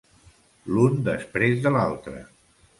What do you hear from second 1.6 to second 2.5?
de l'altre.